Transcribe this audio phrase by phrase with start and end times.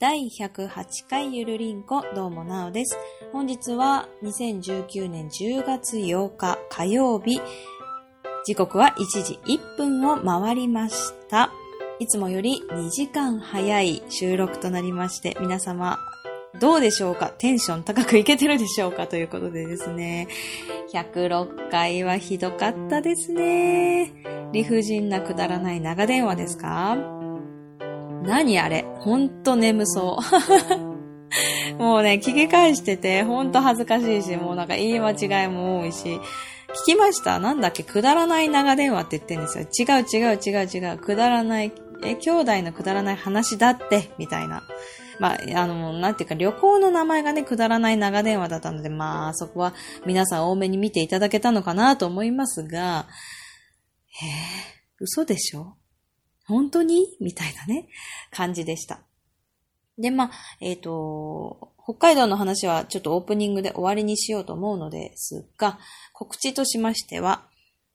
[0.00, 2.96] 第108回ゆるりんこどうもなおです。
[3.34, 7.38] 本日は2019年10月8日火曜日、
[8.46, 11.52] 時刻は1時1分を回りました。
[11.98, 15.98] いつもより2時間早い収録となりまして、皆様
[16.58, 17.34] どうでしょうか？
[17.36, 19.06] テンション高くいけてるでしょうか？
[19.06, 20.28] ということでですね。
[20.94, 24.14] 106回はひどかったですね。
[24.54, 27.19] 理不尽なくだらない長電話ですか？
[28.22, 28.84] 何あれ？
[28.98, 31.76] ほんと眠そう。
[31.80, 36.20] もうね、聞き返してて、ほんと恥ずかしいし、もうなんか言い間違いも多いし、聞
[36.86, 37.38] きました？
[37.38, 37.82] なんだっけ？
[37.82, 39.64] くだらない長電話って言ってんですよ。
[39.64, 40.98] 違う違う違う違う。
[40.98, 41.72] くだらない、
[42.04, 44.62] え、兄弟のくだらない話だって、みたいな。
[45.18, 49.74] まあ、あの、なんていうか、旅行の名前がね、くだらない長電話だったので、まあ、そこは
[50.06, 53.06] 皆さん多めに見ていただけたのかなと思いますが、
[54.22, 54.30] へえ、
[54.98, 55.76] 嘘でしょ？
[56.50, 57.16] 本当に？
[57.20, 57.88] みたいなね、
[58.30, 59.00] 感じでした。
[59.98, 65.78] で、まあ、えっ、ー、と、北海道の話はちょっとオープニングで終わりにしようと思うのですが、
[66.12, 67.46] 告知としましては、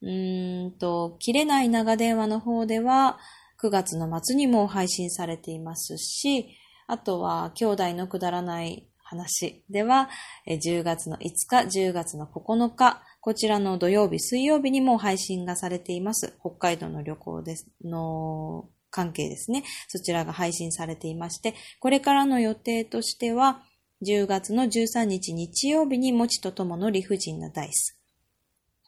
[0.02, 3.18] うーんと、切れない長電話の方では、
[3.62, 6.48] 9月の末にも配信されていますし、
[6.88, 10.10] あとは、兄弟のくだらない話では、
[10.48, 16.36] 10月の5日、10月の9日、こちらの土曜日、水曜日にも配信がされています。
[16.42, 19.64] 北海道の旅行です、の関係ですね。
[19.88, 23.64] そちらが配信されていまして、これからの予定としては、
[24.04, 27.98] 10月の13日日曜日に、もちとともの理不尽なダイス。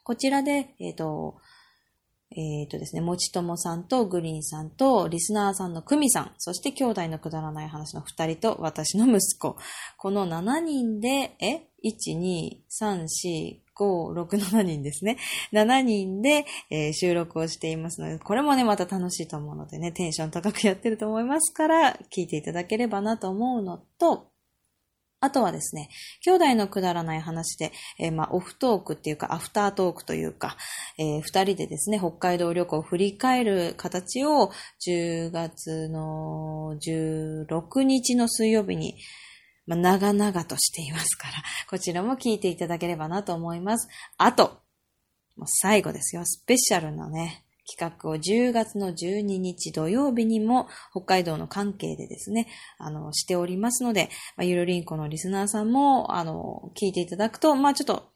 [0.04, 1.38] こちらで、えっ、ー、と、
[2.30, 9.56] えっ、ー、とですね、もちともさんとグリーンさんとリスナーさんのクミさん、そして兄弟のくだらない話の2人と私の息子。
[9.96, 15.16] この7人で、え ?1、2、3、4、5、6、7人ですね。
[15.52, 24.28] 7人で、えー、収録をしていますので、これもね、また楽しいと思うのでね、テンション高くやってると思いますから、聞いていただければなと思うのと、
[25.20, 25.88] あとはですね、
[26.24, 30.56] 兄弟のくだらない話で、えー、まあ、オフトークっていうか、アフタートークというか、
[30.96, 34.52] えー、二人でですね、北海道旅行を振り返る形を、
[34.86, 38.94] 10月の16日の水曜日に、
[39.68, 41.34] まあ、長々としていますから、
[41.70, 43.88] こちらも聞いていただければなと思います。
[44.16, 44.62] あと、
[45.36, 58.10] もう最後ですよ、スペシャルなね、企画を10月の12日土曜日にも北海道の関係でですね、あの、しておりますので、まあ、ゆるりんこのリスナーさんも、あの、聞いていただくと、まあ、ちょっと、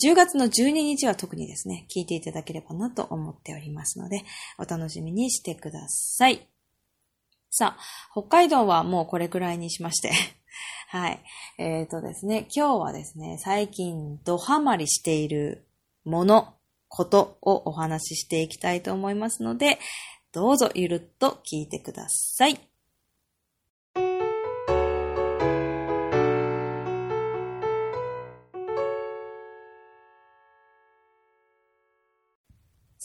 [0.00, 4.22] 10月の12日は特にですね、聞いていただければなと思っておりますので、
[4.58, 6.46] お楽しみにしてください。
[7.50, 10.37] さあ、北海道はもうこれくらいにしまして。
[10.88, 11.20] はい。
[11.58, 15.66] えっ、ー、とですね、今日はですね、最近ドハマりしている
[16.04, 16.54] もの
[16.88, 19.78] ことをお話ししていきたいと思いますので、
[20.32, 22.58] どうぞゆるっと聞いてください。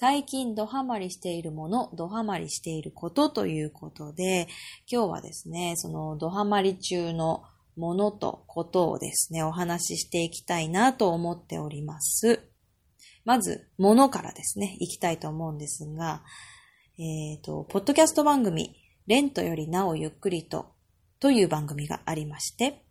[0.05, 4.49] 最近ドハマりしているもの、ドハマりしていることということで、
[4.91, 7.43] 今日はですね、そのドハマり中の
[7.77, 12.41] ものとことをですね、お話ししていきたいなと思っております。
[13.23, 16.21] まず、ものからですね、行きたいと思うんですが、
[16.99, 18.75] えっ、ー、と、ポッドキャスト番組、
[19.07, 20.73] レントよりなおゆっくりと、
[21.21, 22.83] という番組がありまして、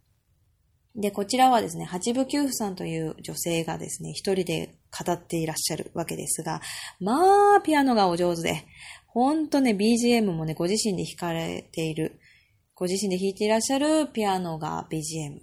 [0.96, 6.60] で、こちらはですね、八部九夫さんという女性がですね、一人で語っていらっしゃるわけですが、
[7.00, 8.64] まあ、ピアノがお上手で、
[9.06, 12.20] ほんとね、BGM もね、ご自身で弾かれている、
[12.74, 15.40] ご自身で弾いていらっしゃるピアノが BGM。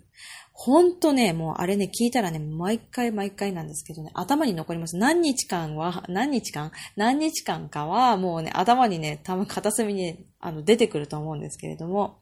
[0.53, 4.97] ほんとね、もうあれね、聞いたらね、毎回毎回なんですけどね、頭に残ります。
[4.97, 6.71] 何日間は、何日間？
[6.97, 12.17] 何日間かは、もうね、頭にね、多分片隅に、ね、あの、出てくると思うんですけれども、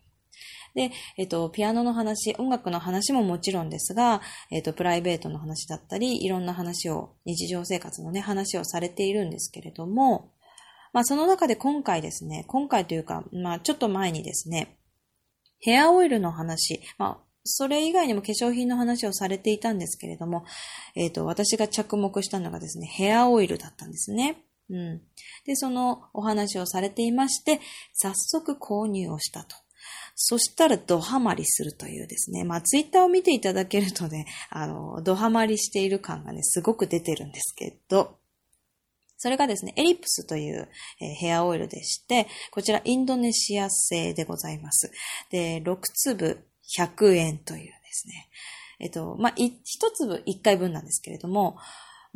[0.78, 4.22] で、えっと、ピアノの話、音楽の話ももちろんですが、
[4.52, 10.30] えっと、プライベートの話だったり、いろんな話を、日常生活のね、話をされているんですけれども、
[10.94, 14.78] まあ、その中で今回ですね、今回というか、まあ、ちょっと前にですね、
[15.60, 20.46] ヘアオイルの話、まあ、それ以外にも化粧品の話をされていたんですけれども、
[20.96, 24.44] えっ、ー、と、私が着目したのがですね、ヘアオイルだったんですね。
[24.70, 25.02] うん。
[25.46, 27.62] で、そのお話をされていまして、
[27.94, 29.56] 早速購入をしたと。
[30.20, 32.44] そしたらドハマりするというですね。
[32.44, 38.18] まあ、ツイッターを見ていただけるとね、あの、ドハマりしている感がね、すごく出てるんですけど、
[39.20, 40.70] それがですね、エリプスという、
[41.00, 44.92] え、ヘアオイルでして、こちらインドネシア製でございます。
[45.30, 46.44] で、6粒
[46.76, 48.28] 100円というですね。
[48.80, 51.58] えっと、まあ、一粒一回分なんですけれども、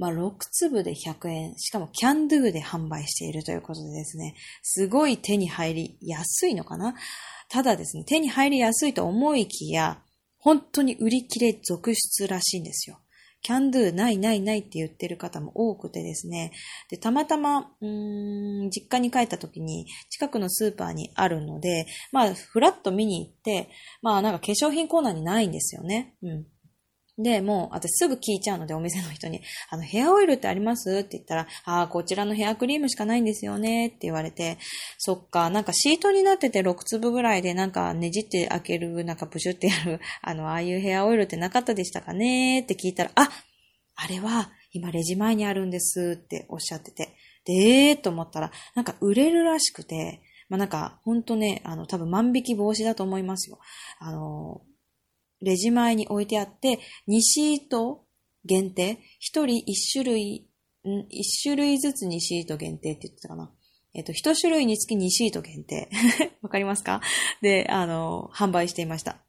[0.02, 4.34] まあ、6粒で100円、しかもキャンドゥで販売しているということでですね、
[4.64, 6.96] すごい手に入りやすいのかな？
[7.50, 10.02] ただですね、手に入りやすいと思いきや、
[10.40, 12.98] 本当に売り切れ続出らしいんですよ。
[13.44, 16.52] キャンドゥないないないって言ってる方も多くてですね。
[16.90, 23.70] で、たまたま、うーん、実家に帰った時に近くのスーパーにあるので、まあ、ふらっと見に行って、
[24.02, 26.16] まあなんか化粧品コーナーにないんですよね。
[26.24, 26.46] うん。
[27.22, 31.00] で、もう、私すぐ聞いちゃうので、お店の人に、あの、ヘアオイルってあります？
[31.00, 33.88] って言ったら、ああ、こちらのヘアクリームしかないんですよね。
[33.88, 34.58] って言われて、
[34.98, 42.62] そっか、なんかシートになってて6粒ぐらいで、なんかねじって開ける、なんかプシュってやる、あの、ああいうヘアオイルってなかったでしたかね？
[42.62, 43.30] って聞いたら、あ
[43.96, 46.18] あれは、今レジ前にあるんです。
[46.22, 47.16] っておっしゃってて、
[47.46, 50.22] で、えーと思ったら、なんか売れるらしくて、
[50.52, 53.60] まあ、なんか、ほんとね、あの、多分万引き防止だと思いますよ。
[54.00, 54.62] あの、
[55.42, 58.06] レジ前に置いてあって、2シート
[58.46, 60.48] 限定、1人1種類、
[60.86, 61.06] ん ?1
[61.44, 63.52] 種類ずつ2シート限定って言ってたかな。
[63.94, 65.90] えっ、と、1種類につき2シート限定。
[66.42, 67.02] わかりますか？
[67.42, 69.22] で、あの、販売していました。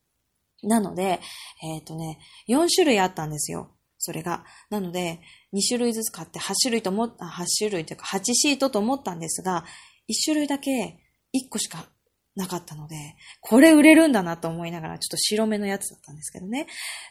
[0.63, 1.21] なので、
[1.63, 2.19] えっ、とね、
[2.49, 3.73] 4種類あったんですよ。
[3.99, 4.45] それが。
[4.71, 5.21] なので、
[5.53, 9.65] 2種類ずつ買って8種類と思っ、8種類というか8シートと思ったんですが、
[10.09, 10.99] 1種類だけ
[11.35, 11.89] 1個しか
[12.35, 16.67] なかったので、これ売れるんだなと思いながら、ちょっと白目のやつだったんですけどね。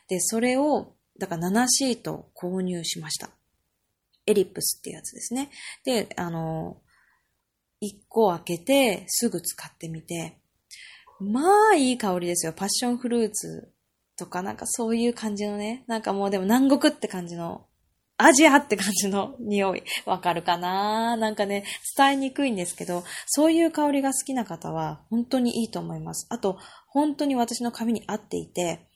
[0.07, 3.29] で、それを、だから7シート購入しました。
[4.25, 5.49] エリップスっていうやつですね。
[5.83, 6.81] で、あの、
[7.81, 10.37] 1個開けて、すぐ使ってみて、
[11.19, 11.41] ま
[11.73, 12.53] あいい香りですよ。
[12.53, 13.71] パッションフルーツ
[14.17, 17.67] とか、なんかそういう感じのね、なんかもうでも南国って感じの
[18.23, 19.83] アジアって感じの匂い。
[20.05, 21.15] わかるかな？
[21.17, 21.63] なんかね、
[21.97, 26.27] 伝えにくいんですけど、そういう香りが好きな方は本当にいいと思います。
[26.29, 26.57] あと、
[26.87, 28.87] 本当に私の髪に合っていて、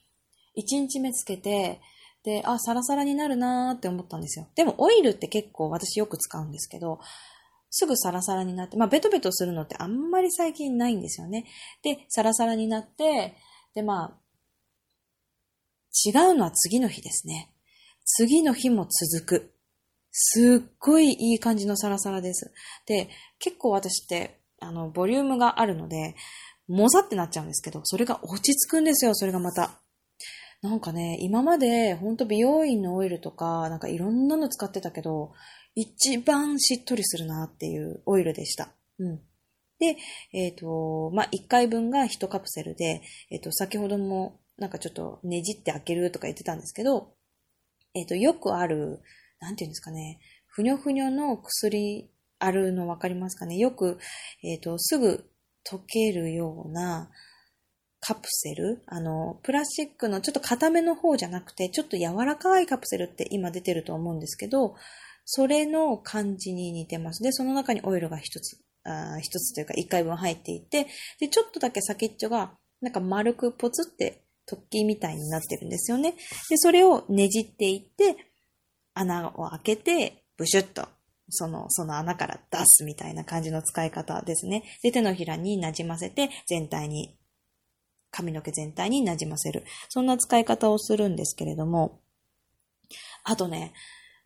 [0.56, 1.80] 1日目つけて、
[2.24, 4.48] で、あ、サラサラになるなーって思ったんですよ。
[4.54, 6.98] でもオイルって結構私よく使うんですけど、
[7.70, 11.44] すぐサラサラになって、まあベトベトするのってあんまり最近ないんですよね。
[11.82, 13.36] で、サラサラになって、
[13.74, 14.20] で、まあ、
[16.04, 17.50] 違うのは次の日ですね。
[18.06, 19.52] 次の日も続く。
[20.12, 22.52] すっごいいい感じのサラサラです。
[22.86, 26.14] で、結構私って、あの、ボリュームがあるので、
[26.68, 29.80] もざってなっちゃうんですけど、それが落ち着くんですよ、それがまた。
[30.62, 35.32] なんかね、今までほんと美容院のオイルとか、なんかいろんなの使ってたけど、
[35.74, 38.70] 一番しっとりするなっていうオイルでした。
[38.98, 39.20] うん。
[39.78, 39.96] で、
[40.32, 47.12] えっ、ー、と、まあ、1回分が1カプセルで、えっ、ー、と、先ほどもなんかちょっとねじって開けるとか言ってたんですけど、
[47.96, 49.00] えっ、ー、と、よくある、
[49.40, 53.98] なんていうんですかね、ふにょふにょの薬あるのわかりますかねよく、
[54.42, 55.24] えっ、ー、と、すぐ
[55.70, 57.10] 溶けるような
[58.00, 64.76] カプセルあの、プラスチックのちょっと硬めの方じゃなくて、ちょっと柔らかいカプセルって今出てると思うんですけど、
[65.24, 67.22] それの感じに似てます。
[67.22, 70.86] で、その中にオイルが一つ、あ一つというか一回分入っていて、
[71.18, 76.14] で、ちょっとだけ先っちょが、なんか丸くポツって突起みたいになってるんですよね。
[76.48, 78.16] で、それをねじっていって、
[78.94, 80.88] 穴を開けて、ブシュッと、
[81.28, 84.62] その、その穴から出すみたいな感じの使い方ですね。
[84.82, 87.16] で、手のひらに馴染ませて、全体に、
[88.10, 89.64] 髪の毛全体に馴染ませる。
[89.88, 92.00] そんな使い方をするんですけれども、
[93.24, 93.74] あとね、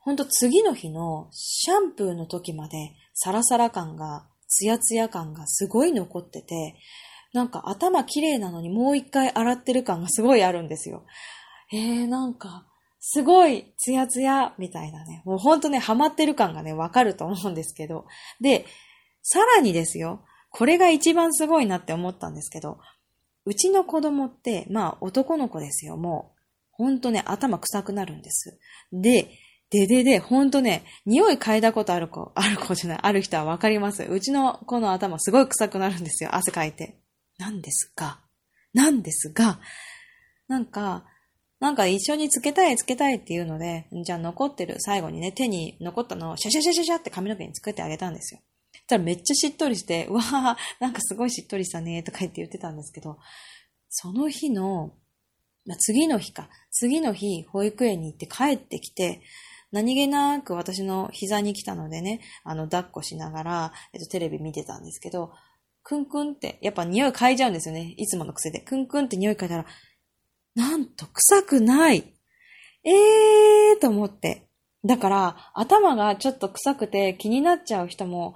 [0.01, 6.77] ほんと次の日のシャンプーの時までサラサラ感が、ツヤツヤ感がすごい残ってて、
[7.33, 11.05] なんか頭綺麗なのにもう一回洗ってる感がすごいあるんですよ。
[11.73, 12.67] えー、なんか、
[12.99, 15.23] すごい、ツヤツヤ、みたいなね。
[15.25, 18.05] もうほんとね、ハマってる感がね、わかると思うんですけど。
[18.41, 18.67] で、
[19.23, 22.79] さらにですよ、これが一番すごいなって思ったんですけど、
[23.47, 26.41] うちの子供って、まあ男の子ですよ、もう。
[26.73, 28.59] ほんとね、頭臭くなるんです。
[28.93, 29.31] で、
[29.71, 34.03] ででで、ほんとね、匂い嗅いだことある子、ある子じゃない、ある人はわかります。
[34.03, 37.00] うちの子の頭すごい臭くなるんですよ、汗かいて。
[37.41, 38.21] なんですが、
[38.73, 39.59] なんですが、
[40.47, 41.05] なんか、
[41.59, 48.41] なんか一緒につけたいつけたいっていうので、じゃあ残ってる最後にね、手に残ったのをシャシャシャシャシャって髪の毛につけてあげたんですよ。
[48.91, 53.19] たらめっちゃしっとりして、うわぁ、なんかすごいしっとりしたねとか言って言ってたんですけど、
[53.89, 54.93] その日の、
[55.67, 59.23] まあ、次の日か、次の日保育園に行って帰ってきて、
[59.73, 65.33] 何気なく私の膝に来たのでね、あの、抱っこしながら、えっと、テレビ見てたんですけど、
[65.83, 67.95] クンクンって、やっぱ匂い嗅いじゃうんですよね。
[67.97, 68.61] いつもの癖で。
[68.61, 69.67] クンクンって匂い嗅いだら、
[70.55, 72.13] なんと臭くない
[72.85, 74.47] ええーと思って。
[74.85, 78.35] だから、頭がちょっと臭くて気になっちゃう人も、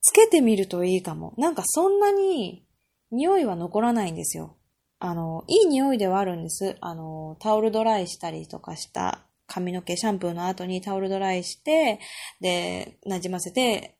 [0.00, 1.34] つけてみるといいかも。
[1.36, 2.66] なんかそんなに
[3.10, 4.56] 匂いは残らないんですよ。
[4.98, 6.76] あの、いい匂いではあるんです。
[6.80, 12.00] あの、タオルドライしたりとかした髪の毛、シャンプーの後にタオルドライして、
[12.40, 13.96] で、馴染ませて、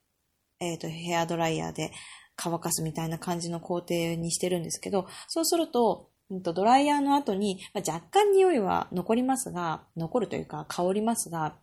[0.61, 1.93] えっ、ー、と、ヘアドライヤーで
[2.43, 11.57] 乾かすみたいな感じの工程にしてるんですけど、そうすると、ドライヤーの後に、まあ、若干匂いは残りますが、残るというか香りますが、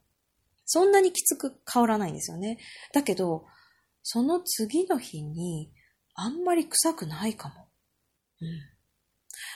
[0.65, 2.59] そんなにきつく香らないんですよね。
[2.93, 3.45] だけど、
[4.03, 5.71] その次の日に、
[6.13, 7.67] あんまり臭くないかも。
[8.41, 8.49] うん。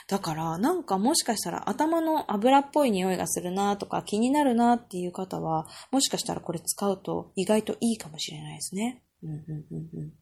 [0.08, 9.02] だから、なんかもしかしたら頭の油っぽい匂いがするなとか気になるなっていう方は、もしかしたらこれ使うと意外といいかもしれないですね。
[9.22, 9.40] うんうん
[9.70, 10.12] うんうん。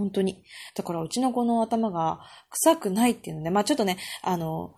[0.00, 0.42] 本当に。
[0.74, 4.74] だからうちの子の頭が臭くないっていうので、まあちょっとね、あの、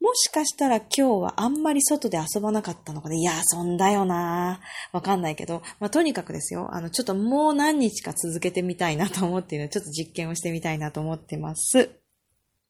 [0.00, 3.18] もしかしたら今日はあんまり外で遊ばなかったのかね。
[3.18, 4.60] いや、遊んだよな
[4.92, 5.62] わかんないけど。
[5.80, 6.68] まあ、とにかくですよ。
[6.72, 11.90] あの、ちょっともう何日か続けてみたいなと思っているので、ちょっと実験をしてみたいなと思ってます。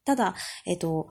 [0.05, 0.35] ただ、
[0.65, 1.09] えっと、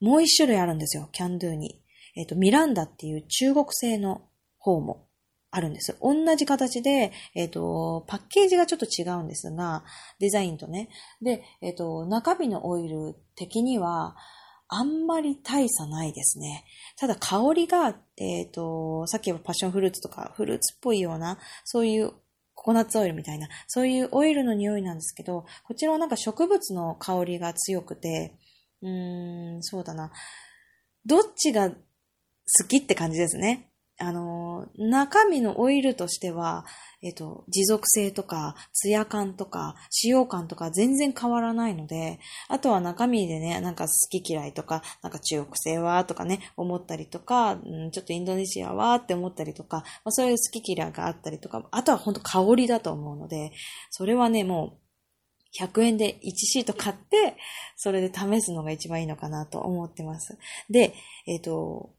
[0.00, 1.08] もう一種類あるんですよ。
[1.12, 1.82] キャンドゥに。
[2.16, 4.22] えっと、ミランダっていう中国製の
[4.58, 5.06] 方も
[5.50, 5.96] あるんです。
[6.00, 9.84] 同じ形で、えっ、と、パッケージがちょっと違うんですが、
[10.20, 10.88] デザインとね。
[11.20, 14.16] で、えっ、と、中身のオイル的には、
[14.68, 16.64] あんまり大差ないですね。
[16.96, 22.12] ただ香りが、えっ、と、さっきはパッションフルーツとかフルーツっぽいような、そういう
[22.54, 28.36] ココナッツオイルみたいな、そういうオイルの匂いなんですけど、こちらはなんか植物の香りが強くて、
[28.82, 30.12] うーん、そうだな。
[31.04, 31.76] どっちが好
[32.68, 33.69] きって感じですね。
[34.00, 36.64] あの、中身のオイルとしては、
[37.02, 53.52] えっと、持続性とか、ツヤ感とか、使用感とか全然変わらないので、あとは中身でね、なんか好き嫌いとか、なんか中国製はとかね、思ったりとか、うん、ちょっとインドネシアはって思ったりとか、まあ、そういう好き嫌いがあったりとか、あとは本当香りだと思うので、
[53.90, 54.80] それはね、もう、
[55.58, 57.36] 100円で1シート買って、
[57.76, 60.38] それで試すのが一番いいのかなと思ってます。
[60.70, 60.94] で、
[61.26, 61.90] えっ、と、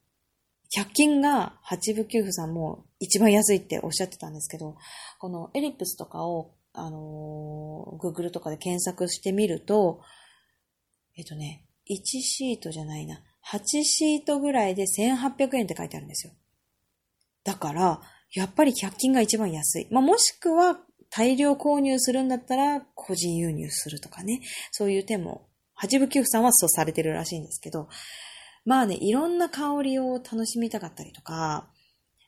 [0.76, 4.78] 100均が八部給付さんも一番安いっておっしゃってたんですけど、
[5.20, 10.02] このエリプスとかを、あのー、Google とかで検索してみると、
[11.18, 13.22] えっとね、1シートじゃないな。
[13.52, 16.34] 8シートぐらいで1800円って書いてあるんですよ。
[17.44, 18.02] だから、
[18.34, 19.88] やっぱり100均が一番安い。
[19.92, 24.42] まあ、もしくは大量購入するんだったら個人輸入するとかね。
[24.72, 27.90] そういう手も、八部給付さんはそうされてるらしいんですけど、
[28.66, 31.68] まあね、いろんな香りを楽しみたかったりとか、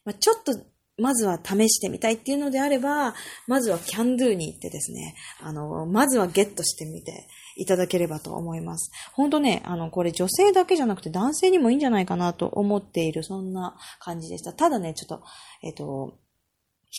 [0.05, 0.53] まあ、ちょっと、
[0.97, 3.15] まずは試してみたいっていうのであれば、
[3.47, 8.91] まずはキャンドゥに行ってですね、あの、まずはゲットしてみていただければと思います。
[9.13, 14.53] ほんとね、あの、これ女性だけじゃなくて男性にもいいんじゃないかなと思っている、そんな感じでした。
[14.53, 15.23] ただね、ちょっと、
[15.63, 16.19] えっ、と、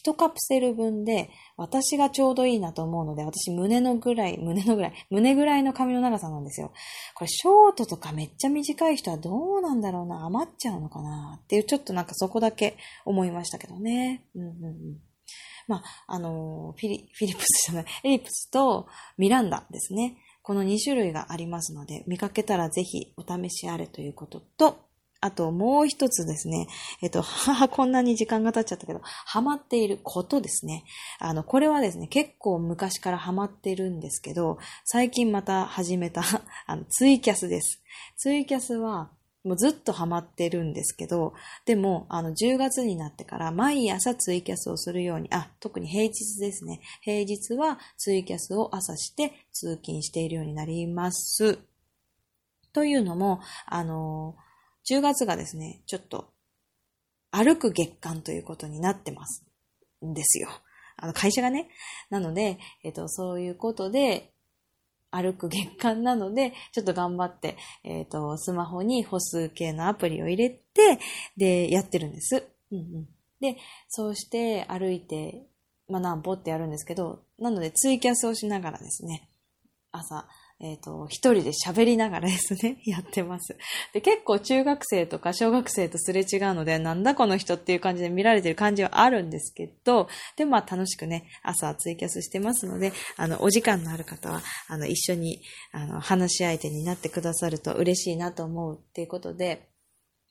[0.03, 6.73] 1カプセル分で私がちょうどいいなと思うので、私胸のぐらい、胸のぐらい、胸ぐらいの髪の長さなんですよ。
[7.15, 14.25] これショートとかめっちゃ短い人はどうなんだろうな、余っちゃうのかなっていう、ちょっとなんかそこだけ思いましたけどね。
[14.35, 14.99] うんうんうん。
[15.67, 18.87] まあ、あの、フィリ、フィリップスじゃない、エリプスと
[19.17, 20.17] ミランダですね。
[20.43, 24.79] この2種類がありますので、見かけたらぜひお試しあれということと、
[25.25, 26.69] あともう一つですね、
[27.01, 30.85] えっと、は こんなに時間が経っちゃったけど、ハマっていることですね。
[31.19, 36.23] あの、これはですね、結構昔からハマってるんですけど、最近また始めた、
[36.67, 37.81] あの、ツイキャスです。
[38.19, 39.13] ツイキャスは、
[39.45, 41.33] もうずっとハマってるんですけど、
[41.65, 46.83] でも、あの、10月になってから毎朝ツイキャスをするように、あ、特に平日ですね。
[47.01, 51.59] 平日はツイキャスを朝して通勤しているようになります。
[52.75, 54.37] というのも、あの、
[54.89, 56.33] 10月がですね、ちょっと
[57.31, 59.45] 歩く月間ということになってます
[60.05, 60.49] んですよ。
[60.97, 61.69] あの会社がね。
[62.11, 64.31] なので、えっと、そういうことで、
[65.11, 70.99] 歩く月間なので、ちょっと頑張って、えっ、と、スマホに歩数計のアプリを入れて、
[71.37, 72.45] で、やってるんです。
[72.73, 73.09] うんうん。
[73.41, 73.57] で、
[73.89, 75.47] そうして歩いて、
[75.89, 79.29] まあ、何歩ってやるんですけど、なのでツイキャスをしながらですね、
[79.93, 80.27] 朝、
[80.61, 83.57] えっ、ー、と、一人で喋りながらですね、 やってます。
[83.93, 95.43] で、結構中学生とか小学生とすれ違うので、なんだこの人っていう感じで見られてる感じはあるんですけど、で、まあ楽しくね、朝ツイキャスしてますので、あの、お時間のある方は、あの、一緒に、
[95.73, 99.69] あの、話し相手になってくださると嬉しいなと思うっていうことで、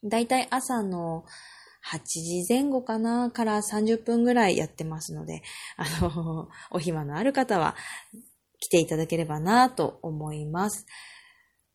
[0.04, 1.26] だいたい朝の、
[1.86, 5.44] 8時前後かなから30分ぐらいやってますので、
[5.76, 7.76] あの、お暇のある方は、
[8.64, 10.86] 来ていただければなと思います。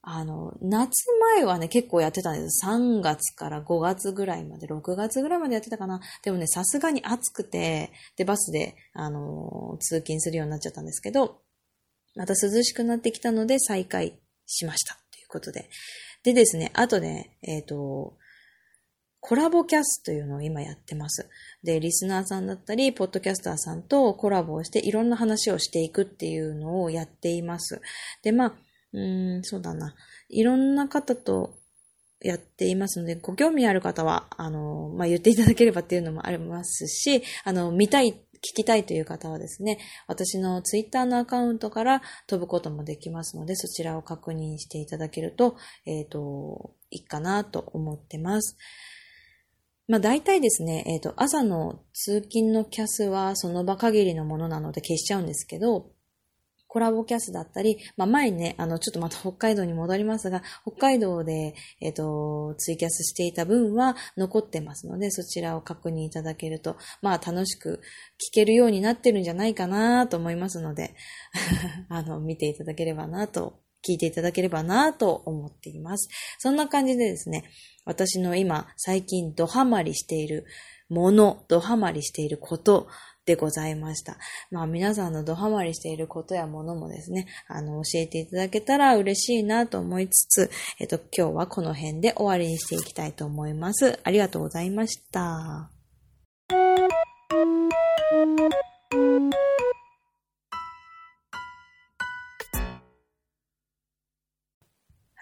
[0.01, 2.67] あの、夏前はね、結構やってたんです。
[2.67, 6.01] 3月から5月ぐらいまで、6月ぐらいまでやってたかな。
[6.23, 11.43] でもね、さすがに暑くて、で、バスで、あの、通勤するようになっちゃったんですけど、
[12.15, 14.95] また涼しくなってきたので再開しました。
[14.95, 15.69] ということで。
[16.23, 18.17] でですね、あとね、えっ、ー、と、
[19.21, 21.29] コラボキャスというのを今やってます。
[21.63, 27.81] で、リスナーさんだったり、ポッドキャスターさんとコラボをしていろんな話をしていくっていうのをやっています。
[28.23, 28.53] で、まあ、
[28.93, 29.95] うーん、そうだな。
[30.29, 31.59] いろんな方と
[32.21, 45.57] やっていますので、ご興味ある方は、あの、まあ、言っていただければっていうのもありますし、あの、見たい、聞きたいという方はですね、私のツイッターのアカウントから飛ぶこともできますので、そちらを確認していただけると、
[45.87, 48.57] えっ、ー、と、いいかなと思ってます。
[49.89, 55.91] まあ大体ですね、えっ、ー、と、朝の通勤のキャスはその場限りのものなので消しちゃうんですけど、
[56.69, 67.81] コラボキャスだったり、まあ前ね、あの、ちょっとまた北海道に戻りますが、北海道で、えっ、ー、と、ツイキャスしていた分は残ってますので、そちらを確認いただけると、まあ楽しく
[68.31, 70.95] 聞けるようになってるんじゃないかなと思いますので、
[71.89, 76.09] あの、見ていただければなと聞いていただければなと思っています。
[76.39, 77.45] そんな感じでですね、
[77.85, 80.45] 私の今、最近ドハマりしている
[80.89, 82.89] もの、ドハマりしていること
[83.25, 84.19] でございました。
[84.51, 93.99] まあ皆さんのドハマりしていることやものもですね、あの、教えていただけたら嬉しいなと思いつつ、えっと、今日はこの辺で終わりにしていきたいと思います。
[94.03, 95.71] ありがとうございました。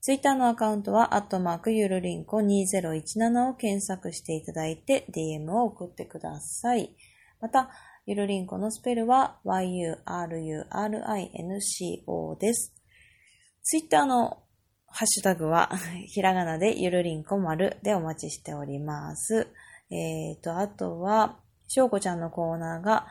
[0.00, 6.96] ツイッターのアカウントは、アットマークゆるりんこ2017を検索していただいて DM を送ってください。
[7.40, 7.70] また、
[8.06, 12.74] ゆるりんこのスペルは yururinco です。
[13.62, 14.42] ツイッターの
[14.92, 15.70] ハッシュタグは、
[16.06, 19.48] ひらがなでゆるりんこ丸でお待ちしております。
[19.90, 23.06] えっ、ー、と、あとは、しょうこちゃんのコーナーが、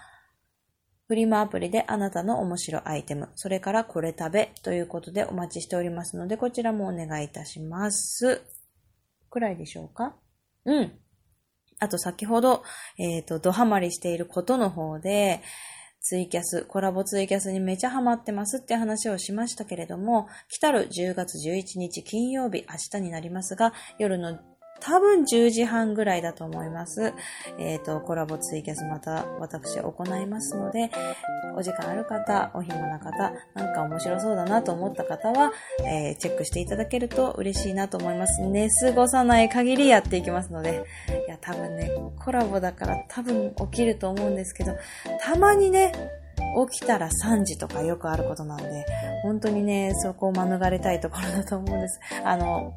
[1.07, 8.41] フリマアプリであなたの面白アイテム、それからこれ食べということでお待ちしておりますので、こちらもお願いいたします。
[9.29, 10.15] くらいでしょうか？
[10.65, 10.91] うん。
[11.79, 12.63] あと先ほど、
[13.00, 15.41] えっ、ー、と、ドハマりしていることの方で、
[16.01, 24.40] ツイキャス、コラボツイキャスにめちゃハマってますって話をしましたけれども、来たる10月11日金曜日、明日になりますが、夜の
[24.81, 27.13] 多分10時半ぐらいだと思います。
[27.57, 30.91] えっ、ー、と、コラボツイキャスまた私行いますので、
[31.55, 35.51] お時間ある方、お暇な方、なんか面白そうだなと思った方は、
[35.85, 38.41] えー、チェックしていただけると嬉しいなと思います。
[38.41, 40.83] 寝過ごさない限りやっていきますので、
[41.27, 44.74] いや、多分ね、コラボだから多分起きると思うんですけど、
[45.22, 45.91] たまにね、
[46.70, 48.85] 起きたら3時とかよくあることなんで、
[49.24, 52.00] 本当にね、そこを免れたいところだと思うんです。
[52.24, 52.74] あの、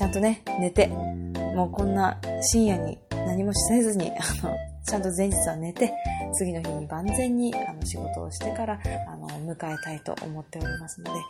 [0.00, 5.92] ちゃんとね、寝て、もうこんな深夜に何もせずに、あの、ちゃんと前日は寝て、
[6.32, 11.20] 次の日に万全にあの仕事をしてから、あの、迎えたいと思っておりますので、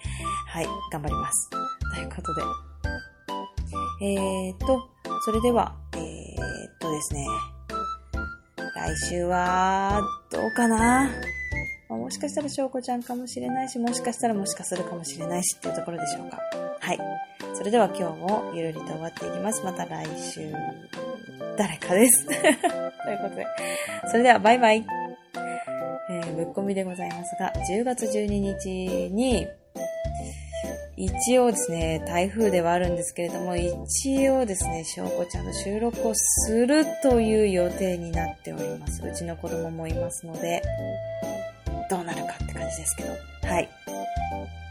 [0.47, 1.51] はい、頑張ります。
[1.51, 2.43] ということで、
[4.03, 4.89] えーと、
[5.25, 7.27] それでは、えーっとですね、
[8.77, 11.11] 来週は、どうかな？
[11.89, 16.39] もしかしたら翔子ちゃんかもしれないし、もしかしたらもしかするかもしれないしっていうところでしょうか。
[17.61, 19.63] それでは今日もゆるりと終わっていきます。
[19.63, 20.51] また来週、
[21.59, 22.25] 誰かです。
[22.25, 23.47] ということで。
[24.11, 24.87] それではバイバイ。
[26.09, 29.47] えー、ぶっ込みでございますが、10月12日に、
[30.97, 39.07] 一応ですね、台風ではあるんですけれども、一応ですね、翔子ちゃんの収録をするという予定になっております。
[39.07, 40.63] うちの子供もいますので、
[41.91, 43.11] どうなるかって感じですけど。
[43.47, 43.69] はい。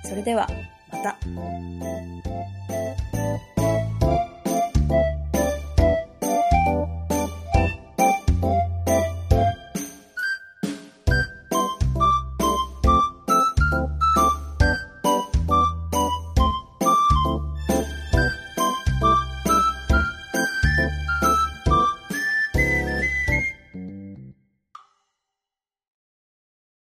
[0.06, 0.48] それでは、
[0.92, 1.18] また。